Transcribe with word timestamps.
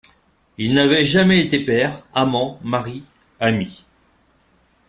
Il 0.57 0.73
n’avait 0.73 1.05
jamais 1.05 1.41
été 1.45 1.59
père, 1.63 2.01
amant, 2.15 2.59
mari, 2.63 3.03
ami. 3.39 3.85